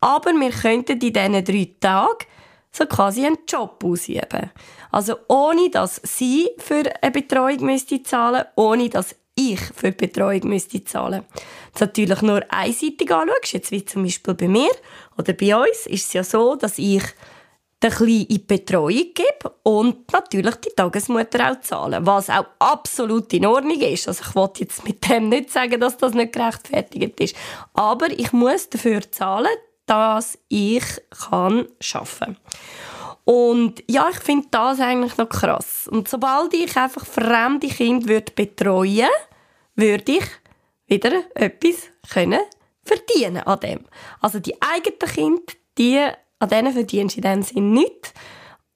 Aber 0.00 0.32
wir 0.32 0.50
könnten 0.50 0.92
in 0.92 0.98
diesen 0.98 1.44
drei 1.44 1.74
Tagen 1.80 2.26
so 2.70 2.86
quasi 2.86 3.24
einen 3.24 3.38
Job 3.48 3.82
ausüben. 3.84 4.50
Also 4.90 5.16
ohne, 5.28 5.70
dass 5.70 6.00
sie 6.04 6.50
für 6.58 6.84
eine 7.00 7.10
Betreuung 7.10 7.64
müsste 7.64 8.02
zahlen, 8.02 8.44
ohne 8.54 8.88
dass 8.88 9.14
ich 9.34 9.60
für 9.60 9.92
die 9.92 10.06
Betreuung 10.06 10.48
müsste 10.48 10.82
zahlen. 10.84 11.24
Das 11.72 11.82
natürlich 11.82 12.22
nur 12.22 12.42
einseitig 12.48 13.10
anschaust, 13.10 13.52
jetzt 13.52 13.70
wie 13.70 13.84
zum 13.84 14.04
Beispiel 14.04 14.34
bei 14.34 14.48
mir 14.48 14.70
oder 15.18 15.32
bei 15.32 15.54
uns, 15.56 15.86
ist 15.86 16.06
es 16.06 16.12
ja 16.12 16.24
so, 16.24 16.56
dass 16.56 16.78
ich 16.78 17.02
den 17.82 17.90
Kleinen 17.90 18.22
in 18.22 18.28
die 18.28 18.38
Betreuung 18.38 19.12
gebe 19.14 19.54
und 19.62 20.10
natürlich 20.10 20.54
die 20.56 20.70
Tagesmutter 20.74 21.52
auch 21.52 21.60
zahlen, 21.60 22.06
was 22.06 22.30
auch 22.30 22.46
absolut 22.58 23.32
in 23.34 23.44
Ordnung 23.44 23.80
ist. 23.80 24.08
Also 24.08 24.24
ich 24.26 24.34
wollte 24.34 24.60
jetzt 24.60 24.86
mit 24.86 25.06
dem 25.08 25.28
nicht 25.28 25.50
sagen, 25.50 25.78
dass 25.78 25.98
das 25.98 26.14
nicht 26.14 26.32
gerechtfertigt 26.32 27.20
ist, 27.20 27.36
aber 27.74 28.10
ich 28.10 28.32
muss 28.32 28.70
dafür 28.70 29.02
zahlen, 29.12 29.52
dass 29.86 30.38
ich 30.48 30.84
kann 31.10 31.66
arbeiten 31.94 32.36
und 33.26 33.82
ja, 33.88 34.06
ich 34.08 34.20
finde 34.20 34.46
das 34.52 34.78
eigentlich 34.78 35.16
noch 35.16 35.28
krass. 35.28 35.88
Und 35.88 36.06
sobald 36.06 36.54
ich 36.54 36.76
einfach 36.76 37.04
fremde 37.04 37.66
Kinder 37.66 38.06
würde 38.06 38.30
betreuen 38.32 39.08
würde 39.74 40.12
ich 40.12 40.24
wieder 40.86 41.24
etwas 41.34 41.88
können 42.08 42.40
verdienen 42.84 43.42
an 43.42 43.58
dem. 43.58 43.84
Also 44.20 44.38
die 44.38 44.54
eigenen 44.62 44.98
Kinder, 45.00 45.52
die 45.76 46.06
an 46.38 46.48
denen 46.48 46.72
verdienst 46.72 47.16
du 47.16 47.20
in 47.20 47.22
dem 47.22 47.42
Sinn 47.42 47.72
nichts, 47.72 48.14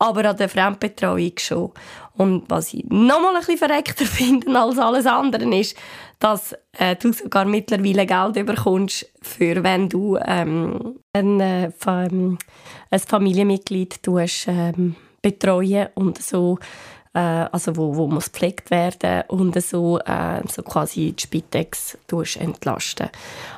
aber 0.01 0.29
an 0.29 0.37
der 0.37 0.49
Fremdbetreuung 0.49 1.39
schon. 1.39 1.73
Und 2.21 2.51
was 2.51 2.75
ich 2.75 2.85
noch 2.91 3.19
mal 3.19 3.35
ein 3.35 3.39
bisschen 3.39 3.57
verreckter 3.57 4.05
finde 4.05 4.55
als 4.61 4.79
alles 4.79 5.07
andere 5.07 5.43
ist, 5.57 5.75
dass 6.19 6.55
äh, 6.79 6.95
du 6.95 7.15
sogar 7.15 7.47
mittlerweile 7.47 8.05
Geld 8.05 8.47
bekommst, 8.47 9.11
für 9.23 9.65
wenn 9.65 9.89
du 9.89 10.19
ähm, 10.27 10.97
ein, 11.15 11.41
äh, 11.41 11.71
ein 11.87 12.37
Familienmitglied 12.91 14.03
tust, 14.03 14.49
ähm, 14.49 14.97
betreuen 15.23 15.89
und 15.95 16.23
so 16.23 16.59
äh, 17.15 17.19
also 17.19 17.75
wo, 17.75 17.97
wo 17.97 18.07
muss 18.07 18.31
gepflegt 18.31 18.71
werden 18.71 19.23
und 19.29 19.59
so, 19.63 19.99
äh, 20.01 20.43
so 20.47 20.63
quasi 20.63 21.13
die 21.13 21.23
Spitex 21.23 21.97
entlasten. 22.39 23.09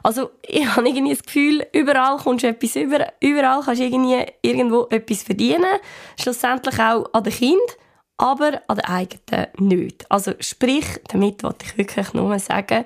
Also 0.04 0.30
ich 0.46 0.64
habe 0.76 0.88
irgendwie 0.88 1.14
das 1.14 1.24
Gefühl, 1.24 1.66
überall 1.72 2.16
kommst 2.18 2.44
du 2.44 2.48
etwas 2.48 2.76
über, 2.76 3.08
überall 3.18 3.62
kannst 3.64 3.80
du 3.80 3.86
irgendwie 3.86 4.24
irgendwo 4.40 4.86
etwas 4.88 5.24
verdienen, 5.24 5.80
schlussendlich 6.16 6.78
auch 6.78 7.12
an 7.12 7.24
den 7.24 7.32
Kind, 7.32 7.76
aber 8.22 8.62
an 8.68 8.76
den 8.76 8.84
eigenen 8.84 9.46
nicht. 9.58 10.08
Also 10.08 10.32
sprich, 10.38 10.86
damit 11.08 11.42
wollte 11.42 11.66
ich 11.66 11.76
wirklich 11.76 12.14
nur 12.14 12.38
sagen, 12.38 12.84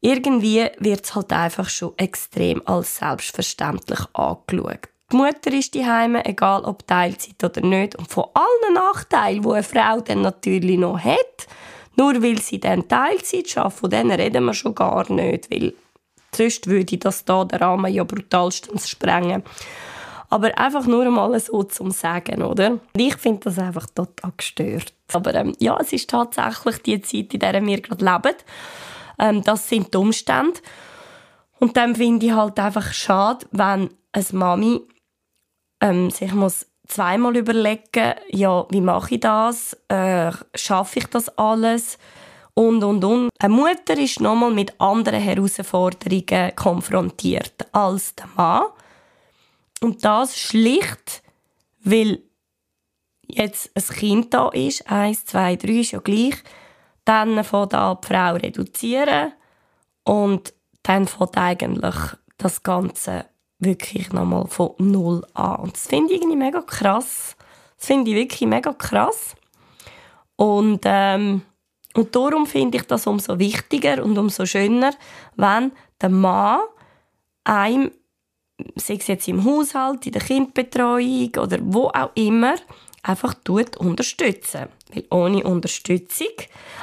irgendwie 0.00 0.66
wird 0.78 1.04
es 1.04 1.14
halt 1.14 1.30
einfach 1.32 1.68
schon 1.68 1.92
extrem 1.98 2.62
als 2.66 2.96
selbstverständlich 2.96 4.00
angeschaut. 4.14 4.88
Die 5.12 5.16
Mutter 5.16 5.52
ist 5.52 5.74
die 5.74 5.84
Heime, 5.84 6.24
egal 6.24 6.64
ob 6.64 6.86
Teilzeit 6.86 7.44
oder 7.44 7.60
nicht. 7.60 7.96
Und 7.96 8.10
von 8.10 8.24
allen 8.32 8.74
Nachteilen, 8.74 9.42
die 9.42 9.48
eine 9.50 9.62
Frau 9.62 10.00
dann 10.00 10.22
natürlich 10.22 10.78
noch 10.78 10.98
hat, 10.98 11.46
nur 11.96 12.22
weil 12.22 12.40
sie 12.40 12.58
dann 12.58 12.88
Teilzeit 12.88 13.48
schafft, 13.50 13.80
von 13.80 13.90
denen 13.90 14.10
reden 14.10 14.44
wir 14.44 14.54
schon 14.54 14.74
gar 14.74 15.10
nicht, 15.12 15.50
weil 15.50 15.74
sonst 16.34 16.66
würde 16.66 16.96
das 16.96 17.26
da 17.26 17.44
den 17.44 17.58
Rahmen 17.58 17.92
ja 17.92 18.04
brutalstens 18.04 18.88
sprengen. 18.88 19.42
Aber 20.28 20.58
einfach 20.58 20.86
nur 20.86 21.06
einmal 21.06 21.38
so 21.38 21.62
zum 21.62 21.90
Sagen, 21.90 22.42
oder? 22.42 22.78
Ich 22.96 23.16
finde 23.16 23.44
das 23.44 23.58
einfach 23.58 23.86
total 23.94 24.32
gestört. 24.36 24.92
Aber 25.12 25.34
ähm, 25.34 25.54
ja, 25.60 25.78
es 25.80 25.92
ist 25.92 26.10
tatsächlich 26.10 26.82
die 26.82 27.00
Zeit, 27.00 27.34
in 27.34 27.40
der 27.40 27.64
wir 27.64 27.80
gerade 27.80 28.04
leben. 28.04 28.36
Ähm, 29.18 29.42
das 29.44 29.68
sind 29.68 29.94
die 29.94 29.98
Umstände. 29.98 30.60
Und 31.58 31.76
dann 31.76 31.94
finde 31.94 32.26
ich 32.26 32.32
halt 32.32 32.58
einfach 32.58 32.92
schade, 32.92 33.46
wenn 33.52 33.90
eine 34.12 34.24
Mami 34.32 34.80
ähm, 35.80 36.10
sich 36.10 36.32
muss 36.32 36.66
zweimal 36.86 37.36
überlegen, 37.36 38.14
ja, 38.28 38.66
wie 38.70 38.80
mache 38.80 39.14
ich 39.14 39.20
das? 39.20 39.76
Äh, 39.88 40.32
schaffe 40.54 41.00
ich 41.00 41.06
das 41.06 41.28
alles? 41.38 41.98
Und, 42.54 42.82
und, 42.84 43.04
und. 43.04 43.30
Eine 43.38 43.54
Mutter 43.54 43.98
ist 43.98 44.20
nochmal 44.20 44.52
mit 44.52 44.80
anderen 44.80 45.20
Herausforderungen 45.20 46.54
konfrontiert 46.56 47.66
als 47.72 48.14
der 48.14 48.28
Mann. 48.34 48.64
Und 49.80 50.04
das 50.04 50.38
schlicht, 50.38 51.22
weil 51.80 52.22
jetzt 53.22 53.70
ein 53.74 53.96
Kind 53.96 54.34
da 54.34 54.48
ist, 54.48 54.90
eins, 54.90 55.24
zwei, 55.24 55.56
drei 55.56 55.80
ist 55.80 55.92
ja 55.92 56.00
gleich, 56.00 56.36
dann 57.04 57.42
fängt 57.44 57.74
an 57.74 57.98
die 58.02 58.06
Frau 58.06 58.34
reduzieren 58.34 59.32
und 60.04 60.52
dann 60.82 61.06
fängt 61.06 61.36
eigentlich 61.36 61.94
das 62.38 62.62
Ganze 62.62 63.26
wirklich 63.58 64.12
nochmal 64.12 64.46
von 64.46 64.72
null 64.78 65.24
an. 65.34 65.56
Und 65.56 65.74
das 65.74 65.86
finde 65.86 66.14
ich 66.14 66.20
irgendwie 66.20 66.36
mega 66.36 66.60
krass. 66.62 67.36
Das 67.76 67.86
finde 67.86 68.10
ich 68.10 68.16
wirklich 68.16 68.48
mega 68.48 68.72
krass. 68.72 69.34
Und, 70.36 70.82
ähm, 70.84 71.42
und 71.94 72.14
darum 72.14 72.46
finde 72.46 72.78
ich 72.78 72.84
das 72.84 73.06
umso 73.06 73.38
wichtiger 73.38 74.04
und 74.04 74.18
umso 74.18 74.44
schöner, 74.44 74.92
wenn 75.36 75.72
der 76.00 76.10
Mann 76.10 76.60
einem, 77.44 77.90
sei 78.76 78.94
es 78.94 79.06
jetzt 79.06 79.28
im 79.28 79.44
Haushalt, 79.44 80.06
in 80.06 80.12
der 80.12 80.22
Kindbetreuung 80.22 81.30
oder 81.36 81.58
wo 81.62 81.88
auch 81.88 82.10
immer, 82.14 82.54
einfach 83.02 83.34
tut 83.44 83.76
unterstützen. 83.76 84.66
Weil 84.92 85.04
ohne 85.10 85.42
Unterstützung, 85.44 86.28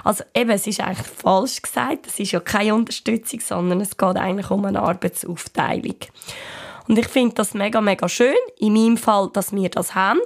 also 0.03 0.23
eben, 0.35 0.51
es 0.51 0.67
ist 0.67 0.81
eigentlich 0.81 1.07
falsch 1.07 1.61
gesagt, 1.61 2.07
es 2.07 2.19
ist 2.19 2.31
ja 2.31 2.39
keine 2.39 2.75
Unterstützung, 2.75 3.39
sondern 3.39 3.81
es 3.81 3.97
geht 3.97 4.17
eigentlich 4.17 4.51
um 4.51 4.65
eine 4.65 4.81
Arbeitsaufteilung. 4.81 5.95
Und 6.87 6.97
ich 6.97 7.07
finde 7.07 7.35
das 7.35 7.53
mega, 7.53 7.79
mega 7.81 8.09
schön. 8.09 8.35
In 8.57 8.73
meinem 8.73 8.97
Fall, 8.97 9.29
dass 9.31 9.53
wir 9.53 9.69
das 9.69 9.95
haben. 9.95 10.19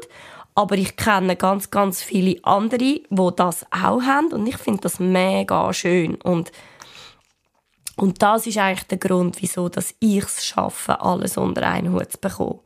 Aber 0.56 0.76
ich 0.76 0.96
kenne 0.96 1.36
ganz, 1.36 1.70
ganz 1.70 2.02
viele 2.02 2.44
andere, 2.44 2.80
die 2.80 3.30
das 3.36 3.64
auch 3.70 4.02
haben. 4.02 4.34
Und 4.34 4.48
ich 4.48 4.58
finde 4.58 4.82
das 4.82 5.00
mega 5.00 5.72
schön. 5.72 6.16
Und, 6.16 6.52
und 7.98 8.22
das 8.22 8.46
ist 8.46 8.58
eigentlich 8.60 8.88
der 8.88 9.00
Grund, 9.00 9.42
wieso 9.42 9.70
ich 10.00 10.24
es 10.24 10.46
schaffe, 10.46 11.02
alles 11.02 11.36
unter 11.36 11.68
einen 11.68 11.94
Hut 11.94 12.12
zu 12.12 12.20
bekommen. 12.20 12.60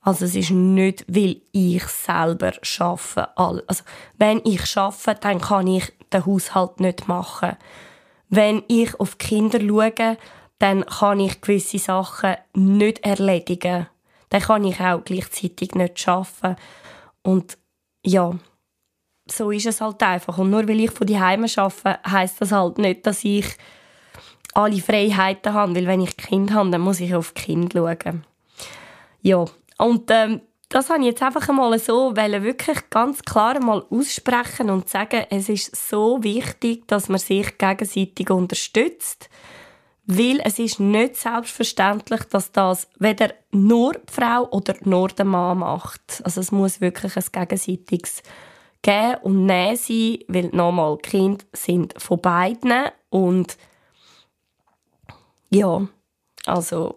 Also 0.00 0.24
es 0.24 0.34
ist 0.34 0.50
nicht, 0.50 1.04
weil 1.08 1.42
ich 1.52 1.82
selber 1.84 2.52
schaffe. 2.62 3.36
Also 3.36 3.84
wenn 4.16 4.40
ich 4.44 4.64
schaffe, 4.64 5.16
dann 5.20 5.40
kann 5.40 5.66
ich 5.66 5.92
den 6.12 6.24
Haushalt 6.24 6.80
nicht 6.80 7.08
machen. 7.08 7.56
Wenn 8.28 8.62
ich 8.68 8.98
auf 8.98 9.16
die 9.16 9.26
Kinder 9.26 9.60
schaue, 9.60 10.16
dann 10.58 10.86
kann 10.86 11.20
ich 11.20 11.40
gewisse 11.40 11.78
Sachen 11.78 12.36
nicht 12.54 13.04
erledigen. 13.04 13.88
Dann 14.28 14.40
kann 14.40 14.64
ich 14.64 14.80
auch 14.80 15.04
gleichzeitig 15.04 15.74
nicht 15.74 16.08
arbeiten. 16.08 16.56
Und 17.22 17.58
ja, 18.04 18.32
so 19.26 19.50
ist 19.50 19.66
es 19.66 19.80
halt 19.80 20.02
einfach. 20.02 20.38
Und 20.38 20.50
nur 20.50 20.68
weil 20.68 20.80
ich 20.80 20.92
von 20.92 21.06
die 21.06 21.18
Heime 21.18 21.48
arbeite, 21.56 21.98
heisst 22.08 22.40
das 22.40 22.52
halt 22.52 22.78
nicht, 22.78 23.06
dass 23.06 23.24
ich 23.24 23.46
alle 24.54 24.80
Freiheiten 24.80 25.54
habe. 25.54 25.74
Weil 25.74 25.86
wenn 25.86 26.00
ich 26.00 26.16
Kind 26.16 26.52
habe, 26.52 26.70
dann 26.70 26.80
muss 26.80 27.00
ich 27.00 27.14
auf 27.14 27.34
Kind 27.34 27.72
schauen. 27.72 28.24
Ja, 29.22 29.44
und 29.78 30.10
ähm, 30.10 30.40
das 30.68 30.88
habe 30.88 31.00
ich 31.00 31.06
jetzt 31.06 31.22
einfach 31.22 31.48
einmal 31.48 31.78
so 31.78 32.14
weil 32.14 32.42
wirklich 32.42 32.90
ganz 32.90 33.22
klar 33.22 33.60
mal 33.60 33.84
aussprechen 33.90 34.70
und 34.70 34.88
sagen, 34.88 35.26
es 35.30 35.48
ist 35.48 35.90
so 35.90 36.22
wichtig, 36.22 36.86
dass 36.86 37.08
man 37.08 37.18
sich 37.18 37.58
gegenseitig 37.58 38.30
unterstützt 38.30 39.28
weil 40.10 40.40
es 40.42 40.58
ist 40.58 40.80
nicht 40.80 41.16
selbstverständlich, 41.16 42.24
dass 42.24 42.50
das 42.50 42.88
weder 42.98 43.32
nur 43.52 43.92
die 43.92 44.12
Frau 44.12 44.48
oder 44.50 44.74
nur 44.82 45.08
der 45.08 45.24
Mann 45.24 45.58
macht. 45.58 46.20
Also 46.24 46.40
es 46.40 46.50
muss 46.50 46.80
wirklich 46.80 47.16
ein 47.16 47.24
gegenseitiges 47.30 48.22
geben 48.82 49.16
und 49.22 49.46
nehmen 49.46 49.76
sein, 49.76 50.18
weil 50.26 50.50
nochmal, 50.52 50.96
Kinder 50.98 51.44
sind 51.52 51.94
von 52.02 52.20
beiden 52.20 52.86
und 53.10 53.56
ja, 55.50 55.86
also 56.46 56.96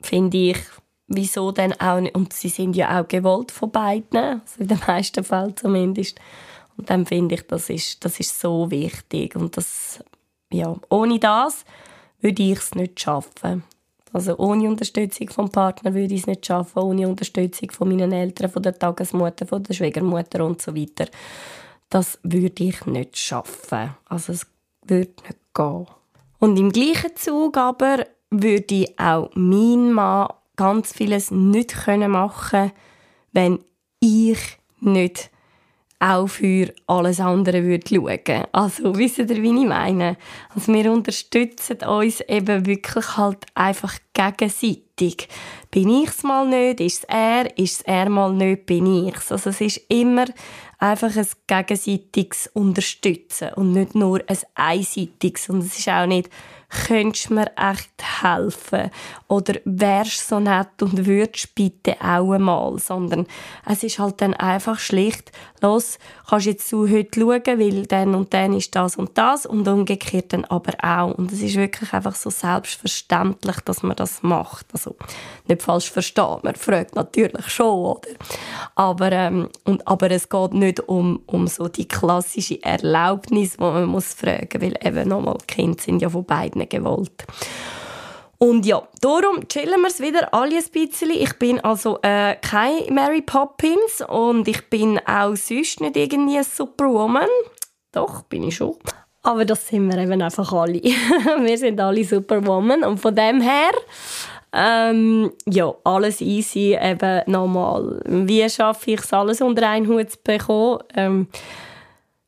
finde 0.00 0.36
ich, 0.36 0.58
wieso 1.06 1.52
denn 1.52 1.72
auch 1.80 2.00
nicht, 2.00 2.14
und 2.14 2.32
sie 2.32 2.48
sind 2.48 2.76
ja 2.76 3.00
auch 3.00 3.08
gewollt 3.08 3.50
von 3.50 3.70
beiden, 3.70 4.18
also 4.18 4.60
in 4.60 4.68
den 4.68 4.80
meisten 4.86 5.24
Fällen 5.24 5.56
zumindest. 5.56 6.20
Und 6.76 6.90
dann 6.90 7.06
finde 7.06 7.34
ich, 7.34 7.46
das 7.46 7.70
ist, 7.70 8.04
das 8.04 8.18
ist 8.20 8.38
so 8.38 8.70
wichtig 8.70 9.36
und 9.36 9.56
das, 9.56 10.02
ja, 10.50 10.74
ohne 10.88 11.18
das 11.18 11.64
würde 12.20 12.42
ich 12.42 12.58
es 12.58 12.74
nicht 12.74 13.00
schaffen. 13.00 13.64
Also 14.12 14.36
ohne 14.36 14.68
Unterstützung 14.68 15.30
vom 15.30 15.50
Partner 15.50 15.94
würde 15.94 16.14
ich 16.14 16.20
es 16.20 16.26
nicht 16.26 16.44
schaffen, 16.46 16.80
ohne 16.80 17.08
Unterstützung 17.08 17.70
von 17.70 17.88
meinen 17.88 18.12
Eltern, 18.12 18.50
von 18.50 18.62
der 18.62 18.78
Tagesmutter, 18.78 19.46
von 19.46 19.62
der 19.62 19.72
Schwiegermutter 19.74 20.44
und 20.44 20.60
so 20.60 20.76
weiter. 20.76 21.06
Das 21.88 22.18
würde 22.22 22.64
ich 22.64 22.84
nicht 22.86 23.16
schaffen. 23.16 23.94
Also 24.06 24.32
es 24.32 24.46
würde 24.82 25.12
nicht 25.26 25.38
gehen. 25.54 25.86
Und 26.42 26.56
im 26.56 26.72
gleichen 26.72 27.14
Zug 27.14 27.56
aber 27.56 28.04
würde 28.28 28.86
auch 28.96 29.30
mein 29.34 29.92
Mann 29.92 30.26
ganz 30.56 30.92
vieles 30.92 31.30
nicht 31.30 31.86
machen 31.86 32.50
können, 32.50 32.72
wenn 33.30 33.64
ich 34.00 34.58
nicht 34.80 35.30
auch 36.02 36.26
für 36.26 36.74
alles 36.88 37.20
andere 37.20 37.62
würde 37.62 37.88
schauen. 37.88 38.44
Also, 38.50 38.96
wisst 38.98 39.18
ihr, 39.18 39.28
wie 39.28 39.60
ich 39.60 39.68
meine? 39.68 40.16
Also, 40.52 40.72
wir 40.72 40.90
unterstützen 40.90 41.78
uns 41.86 42.20
eben 42.22 42.66
wirklich 42.66 43.16
halt 43.16 43.46
einfach 43.54 43.94
gegenseitig. 44.12 45.28
Bin 45.70 45.88
ich 45.88 46.08
es 46.08 46.24
mal 46.24 46.46
nicht, 46.48 46.80
ist 46.80 47.04
es 47.04 47.04
er, 47.04 47.56
ist 47.56 47.80
es 47.80 47.82
er 47.82 48.08
mal 48.08 48.32
nicht, 48.32 48.66
bin 48.66 49.06
ich 49.06 49.14
Also, 49.30 49.50
es 49.50 49.60
ist 49.60 49.80
immer 49.88 50.26
einfach 50.78 51.16
ein 51.16 51.28
gegenseitiges 51.46 52.50
Unterstützen 52.52 53.50
und 53.54 53.72
nicht 53.72 53.94
nur 53.94 54.20
ein 54.26 54.38
einseitiges. 54.56 55.48
Und 55.48 55.60
es 55.60 55.78
ist 55.78 55.88
auch 55.88 56.06
nicht 56.06 56.28
könntest 56.86 57.30
du 57.30 57.34
mir 57.34 57.50
echt 57.56 57.90
helfen? 58.22 58.90
Oder 59.28 59.54
wärst 59.64 60.28
so 60.28 60.40
nett 60.40 60.82
und 60.82 61.06
würdest 61.06 61.54
bitte 61.54 61.96
auch 62.00 62.32
einmal? 62.32 62.78
Sondern 62.78 63.26
es 63.66 63.82
ist 63.82 63.98
halt 63.98 64.20
dann 64.20 64.34
einfach 64.34 64.78
schlicht, 64.78 65.32
los, 65.60 65.98
kannst 66.28 66.46
jetzt 66.46 66.72
du 66.72 66.88
heute 66.88 67.20
schauen, 67.20 67.58
weil 67.58 67.86
dann 67.86 68.14
und 68.14 68.32
dann 68.34 68.54
ist 68.54 68.74
das 68.74 68.96
und 68.96 69.16
das 69.16 69.46
und 69.46 69.68
umgekehrt 69.68 70.32
dann 70.32 70.44
aber 70.46 70.72
auch. 70.82 71.16
Und 71.16 71.30
es 71.32 71.42
ist 71.42 71.56
wirklich 71.56 71.92
einfach 71.92 72.14
so 72.14 72.30
selbstverständlich, 72.30 73.60
dass 73.60 73.82
man 73.82 73.96
das 73.96 74.22
macht. 74.22 74.66
Also, 74.72 74.96
nicht 75.46 75.62
falsch 75.62 75.90
verstehen, 75.90 76.38
man 76.42 76.54
fragt 76.54 76.94
natürlich 76.94 77.48
schon, 77.48 77.96
oder? 77.96 78.08
Aber, 78.74 79.12
ähm, 79.12 79.48
und, 79.64 79.86
aber 79.86 80.10
es 80.10 80.28
geht 80.28 80.54
nicht 80.54 80.80
um, 80.80 81.22
um 81.26 81.46
so 81.46 81.68
die 81.68 81.86
klassische 81.86 82.62
Erlaubnis, 82.62 83.56
die 83.56 83.60
man 83.60 83.86
muss 83.86 84.14
fragen, 84.14 84.60
weil 84.60 84.76
eben 84.82 85.08
nochmal, 85.08 85.38
Kinder 85.46 85.80
sind 85.80 86.02
ja 86.02 86.08
von 86.08 86.24
beiden 86.24 86.61
nicht 86.62 86.70
gewollt. 86.70 87.24
Und 88.38 88.66
ja, 88.66 88.82
darum 89.00 89.46
chillen 89.48 89.80
wir 89.82 89.88
es 89.88 90.00
wieder 90.00 90.34
alle 90.34 90.56
ein 90.56 90.64
bisschen. 90.72 91.10
Ich 91.10 91.38
bin 91.38 91.60
also 91.60 92.00
äh, 92.02 92.34
kein 92.36 92.92
Mary 92.92 93.22
Poppins 93.22 94.02
und 94.08 94.48
ich 94.48 94.68
bin 94.68 94.98
auch 95.06 95.36
sonst 95.36 95.80
nicht 95.80 95.96
irgendwie 95.96 96.34
eine 96.36 96.44
Superwoman. 96.44 97.28
Doch, 97.92 98.22
bin 98.22 98.42
ich 98.42 98.56
schon. 98.56 98.74
Aber 99.22 99.44
das 99.44 99.68
sind 99.68 99.92
wir 99.92 100.02
eben 100.02 100.20
einfach 100.20 100.52
alle. 100.52 100.82
wir 100.82 101.58
sind 101.58 101.80
alle 101.80 102.02
Superwoman 102.02 102.82
und 102.82 102.98
von 102.98 103.14
dem 103.14 103.40
her 103.40 103.70
ähm, 104.52 105.32
ja, 105.46 105.72
alles 105.84 106.20
easy, 106.20 106.76
eben 106.78 107.22
nochmal. 107.26 108.02
Wie 108.04 108.48
schaffe 108.50 108.90
ich 108.90 109.00
es, 109.00 109.12
alles 109.12 109.40
unter 109.40 109.68
einen 109.68 109.86
Hut 109.86 110.10
zu 110.10 110.18
bekommen? 110.22 110.80
Ähm, 110.94 111.28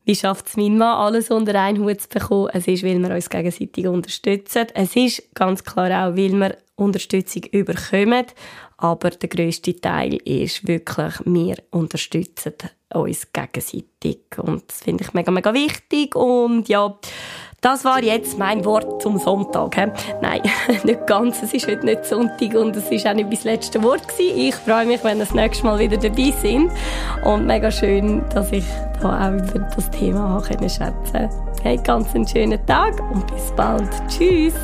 wie 0.05 0.15
schafft 0.15 0.49
es 0.49 0.57
mein 0.57 0.77
Mann, 0.77 0.99
alles 0.99 1.31
unter 1.31 1.61
einen 1.61 1.83
Hut 1.83 2.01
zu 2.03 2.09
bekommen? 2.09 2.51
Es 2.53 2.69
ist, 2.69 2.85
weil 2.85 3.01
wir 3.01 3.15
uns 3.15 3.31
gegenseitig 3.31 3.87
unterstützen. 3.87 4.67
Es 4.75 4.97
ist 4.97 5.35
ganz 5.35 5.65
klar 5.65 6.09
auch, 6.09 6.17
weil 6.17 6.33
wir 6.33 6.57
Unterstützung 6.77 7.45
überkommen. 7.45 8.27
Aber 8.77 9.11
der 9.11 9.29
grösste 9.29 9.81
Teil 9.81 10.15
ist 10.25 10.67
wirklich, 10.67 11.15
wir 11.25 11.57
unterstützen 11.71 12.55
uns 12.93 13.33
gegenseitig. 13.33 14.21
Und 14.37 14.65
das 14.69 14.83
finde 14.83 15.05
ich 15.05 15.15
mega, 15.15 15.31
mega 15.31 15.55
wichtig. 15.55 16.15
Und 16.15 16.69
ja, 16.69 16.99
das 17.65 17.83
war 17.83 18.03
jetzt 18.03 18.39
mein 18.39 18.63
Wort 18.67 19.01
zum 19.01 19.19
Sonntag. 19.19 19.75
He? 19.75 19.87
Nein, 20.21 20.43
nicht 20.85 21.07
ganz. 21.07 21.43
Es 21.43 21.55
ist 21.55 21.67
heute 21.67 21.87
nicht 21.87 22.05
Sonntag 22.05 22.55
und 22.55 22.77
es 22.77 22.91
ist 22.91 23.07
auch 23.07 23.15
nicht 23.15 23.33
das 23.33 23.45
letzte 23.45 23.83
Wort 23.83 24.07
gewesen. 24.07 24.39
Ich 24.39 24.55
freue 24.55 24.85
mich, 24.85 25.03
wenn 25.03 25.17
ihr 25.17 25.25
das 25.25 25.35
nächste 25.35 25.65
Mal 25.65 25.79
wieder 25.79 25.97
dabei 25.97 26.33
sind. 26.43 26.71
Und 27.25 27.47
mega 27.47 27.71
schön, 27.71 28.23
dass 28.35 28.53
ich 28.53 28.65
da 29.01 29.29
auch 29.29 29.55
über 29.55 29.67
das 29.75 29.91
Thema 29.91 30.43
schätzen 30.45 30.95
konnte. 31.13 31.31
Hey, 31.63 31.79
ganz 31.83 32.15
einen 32.15 32.29
schönen 32.29 32.65
Tag 32.67 33.01
und 33.11 33.27
bis 33.33 33.51
bald. 33.57 33.89
Tschüss. 34.09 34.55